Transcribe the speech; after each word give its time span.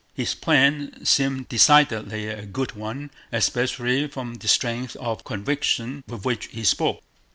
His 0.15 0.33
plan 0.33 1.05
seemed 1.05 1.47
decidedly 1.47 2.27
a 2.27 2.47
good 2.47 2.71
one, 2.71 3.11
especially 3.31 4.07
from 4.07 4.33
the 4.33 4.47
strength 4.47 4.95
of 4.95 5.23
conviction 5.23 6.03
with 6.07 6.25
which 6.25 6.47
he 6.47 6.63
spoke. 6.63 7.03